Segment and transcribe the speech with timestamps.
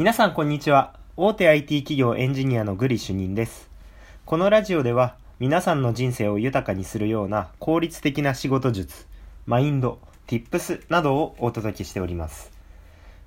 [0.00, 0.94] 皆さんこんにちは。
[1.18, 3.68] 大手 IT 企業エンジニアのグリ主任です。
[4.24, 9.06] このラジオでは皆さんの人生を豊かにするような効率的な仕事術、
[9.44, 12.50] マインド、tips などをお届けしております。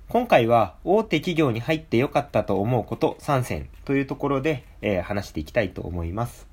[0.08, 6.48] 今回は大手企業に入ってよかったと思うこと3選というところで、えー、話していきたいと思います。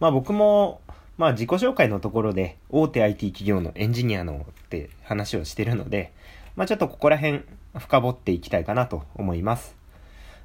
[0.00, 0.82] まあ僕も
[1.16, 6.12] まあ自己紹介のところで大手 IT 企業のエンジニアのって話をしてるので、
[6.56, 7.42] まあちょっとここら辺
[7.78, 9.76] 深掘っていきたいかなと思います。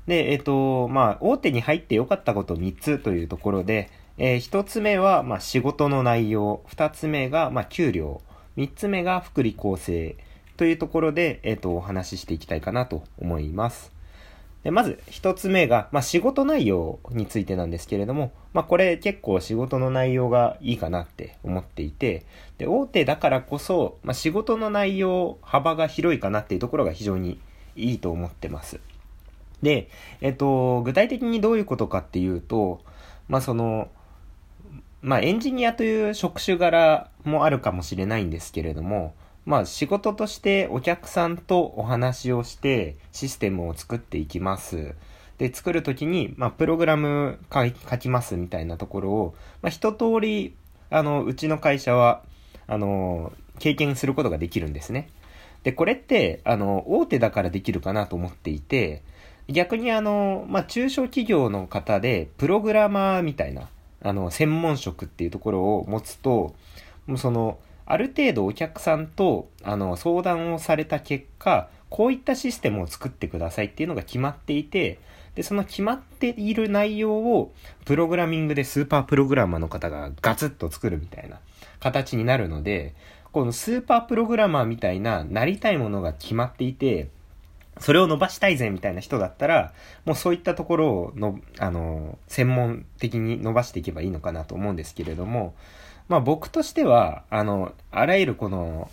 [0.08, 8.22] で、えっ、ー、と、まあ、大手に入って良かったこと3つというところで、えー、1つ目は、まあ、仕事の内容、2つ目が、まあ、給料、
[8.56, 10.16] 3つ目が福利厚生
[10.56, 13.97] というところで、えっ、ー、と、お話ししていきたいかなと思います。
[14.68, 22.26] でまず、1つ目が、まあ、仕事内容についてなんですけれども、まあ、これ結構仕事の内容がいいかなって思っていて、
[22.58, 27.40] で、大手だからこそ、まあ、仕事の内容、幅が広いかなっていうところが非常に
[27.78, 28.82] いいと思ってます。
[29.62, 29.88] で、
[30.20, 32.82] えっと、具体的にどういうことかっていうと、
[33.30, 33.88] まあ、その、
[35.02, 39.14] まあ、エンジニアという職種柄もあるかもしれないんですけれども、
[39.48, 44.94] まあ、仕事としてお客さんとお話をしてシステムを作っていきます。
[45.38, 50.54] で、作るときに、まあ、プログラム書きますみたいなところを、まあ、一通り、
[50.90, 52.24] あの、うちの会社は、
[52.68, 55.10] あの、経験することができるんですね。
[55.64, 59.02] で、これって、あの、大手だからできるかなと思っていて、
[59.48, 63.70] 逆にあの、まあ、中小企業の方で、プログラマーみたいな、
[64.04, 66.54] あの、専門職っていうところを持つと、
[67.06, 75.00] もうその、ある程度お客さんと、あの、相談をされた結果、こういったシステムを作ってくださいっていうのが決まっていて、
[75.36, 77.54] で、その決まっている内容を、
[77.86, 81.40] プログラミングでスーパープログラマーの方がガツッと作るみたいな
[81.80, 82.94] 形になるので、
[83.32, 87.08] このスーパープログラマーみたいななりたいものが決まっていて、
[87.80, 89.74] それを伸ばしたいぜみたいな人だったら、
[90.06, 95.54] もうそういったところをの、あの、専門的に伸ばしていけばいいのかなと思うんですけれども、
[96.08, 98.90] まあ僕としては、あの、あらゆるこの、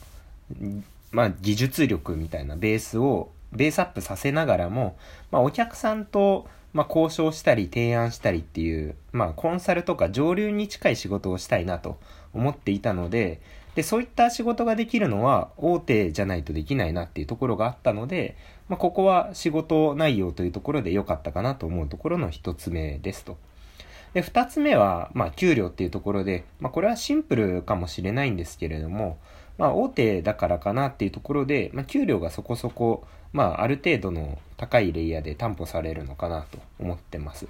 [1.10, 4.96] まあ技術力みたいなベースを、ベースアップさせながらも、
[5.30, 11.98] まあお客さんと、まあ交渉したり提案したりっていう、まあコンサルとか上流に近い仕事をしたいなと
[12.32, 13.40] 思っていたので、
[13.74, 18.36] で、そういった仕事ができるのは大手じゃないとできないなっていうところがあったので、
[18.68, 23.36] まあ、ここは仕事内容というところで良かったかなと思うところの一つ目ですと。
[24.14, 29.18] で、二つ目は、まあ、給料っていうところで、まあ、これはシンプルかもしれないんですけれども、
[29.58, 37.46] まあ、大手だからかなっていうところで、まあ、給料がそこそこ、まあ、ある程度の高いレイヤーで担保されるのかなと思ってます。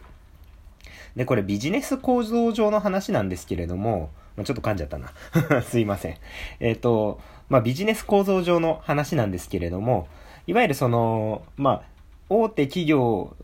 [1.17, 5.13] で、これビジネス構造上の話なんですけれども、まあ、ちょっと噛んじゃったな。
[5.63, 6.17] すいません。
[6.61, 10.09] えっ、ー、と、まあ、ビジネス構造上の話なんですけれども、
[10.47, 11.83] いわゆるその、まあ、
[12.29, 13.37] 大手企業、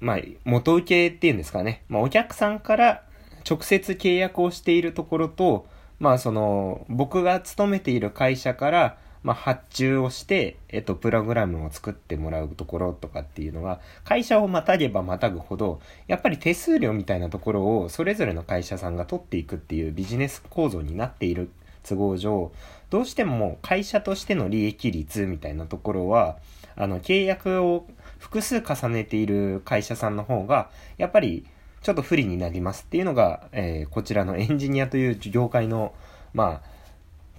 [0.00, 1.82] まあ、元請けっていうんですかね。
[1.88, 3.02] まあ、お客さんから
[3.48, 5.66] 直接契約をしているところと、
[5.98, 21.50] まあ、その、僕が勤めている会社から、まあ、発注をして、えっと、プログラムを作ってもらうところとかっていうのは、会社をまたげばまたぐほど、やっぱり手数料みたいなところをそれぞれの会社さんが取っていくっていうビジネス構造になっている
[21.84, 22.52] 都合上、
[22.90, 26.36] どうしても会社としての利益率みたいなところは、
[26.76, 27.86] あの、契約を
[28.18, 31.46] 複数重ねている会社さんの方が、やっぱり
[31.82, 35.92] ちょっと不利になりますっていうのが、えー、こちらのエンジニアという業界の、
[36.32, 36.68] まあ、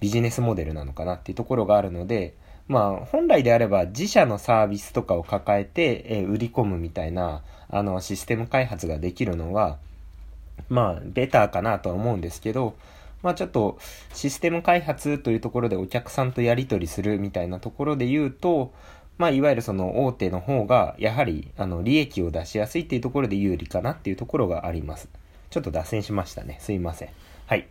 [0.00, 2.34] ビジネスモデルなのかなっていうところがあるので、
[2.68, 9.78] まあ、本来であれば自社のサービスとかを抱えて、えー、売り込むみたいな、あの、システム開発ができるのは、
[10.68, 12.74] まあ、ベターかなとは思うんですけど、
[13.22, 13.78] まあちょっと、
[14.14, 18.72] システム開発というところでお客さんとやり取りするみたいなところで言うと、
[19.18, 25.08] まあいわゆるその大手の方が、やはり、あの、利益を出しやすいっていうところで有利かなっていうところがあります。
[25.50, 26.58] ちょっと脱線しましたね。
[26.60, 27.08] すいません。
[27.46, 27.66] はい。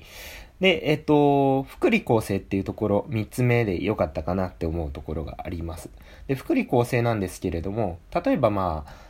[0.59, 5.89] で、えっと、福利厚生っていうところ、三つ目で良かったかなって思うところがあります。
[6.28, 9.05] で、福利厚生なんですけれども、例えばまあ、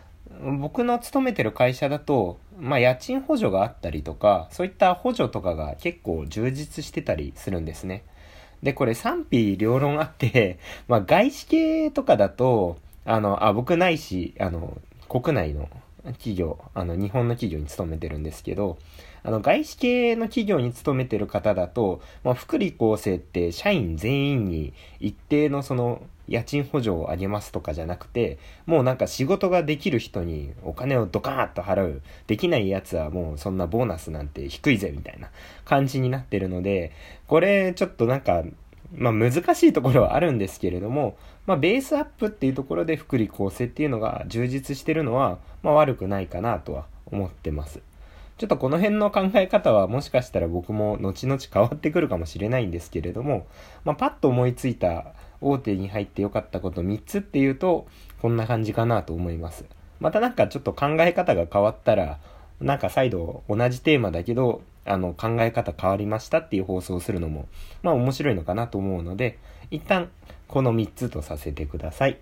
[0.59, 8.04] 僕の勤めてる会社だと、まあ家賃補助があったりとか、そういった補助とかが結構充実してたりするんですね。
[8.65, 10.57] で、これ賛否両論あって、
[10.89, 15.69] まあ外資系とかだと、あの、あ、僕ないし、あの、国内の
[16.13, 18.79] 企業、あの、日本の企業に勤めてるんですけど、
[19.21, 32.01] あの、外資系の企業に勤めてる方だと、まあ、福利厚生って社員全員に一定のその、家賃補助をあげますとかじゃなくて、もうなんか仕事ができる人にお金をドカーッと払う。
[32.27, 35.30] できないやつはもうそんなボーナスなんて低いぜみたいな
[35.63, 36.92] 感じになってるので、
[37.27, 38.44] これちょっとなんか、
[38.95, 47.81] まあ難しいところはあるんですけれども、まあベースアップっていうところで福利厚生っていうのが充実してるのは、まあ悪くないかなとは思ってます。
[48.38, 53.48] ちょっとこの辺の考え方はもしかしたら僕も後々変わってくるかもしれないんですけれども、
[53.86, 57.87] まあパッと思いついた大手に入ってよかったこと3つっていうと、
[58.21, 59.65] こんな感じかなと思います。
[59.99, 62.19] またなんかちょっと考え方が変わったら、
[62.61, 67.47] なんか再度同じテーマだけど、あの考え方変わりましたっていう放送をするのも、
[67.81, 69.39] まあ面白いのかなと思うので、
[69.71, 70.09] 一旦
[70.47, 72.19] この3つとさせてください。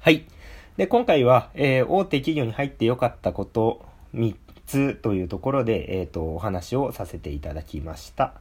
[0.00, 0.26] はい。
[0.76, 3.84] で、今回は、えー、大手企業に入ってよかったこと
[4.14, 4.36] 3
[4.66, 8.34] つというところで、えっ、ー、と、お話をさせていただきました。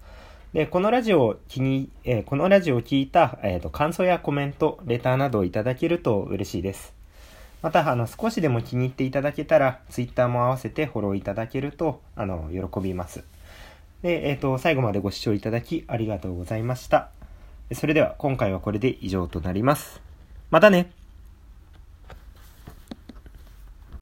[0.55, 6.93] で、このラジオを気に、えー、このラジオを聞いた、えっ、と、感想やコメント、レターなどをいただけると嬉しいです。
[7.61, 13.25] また、あの、少しでも気に入っていただけたら、ツイッターも合わせてフォローいただけると、あの、喜びます。
[14.01, 17.09] で、えっ、ー、と、最後までご視聴いただきありがとうございました。
[17.73, 19.99] それでは、今回はこれで以上となります。
[20.51, 20.89] またね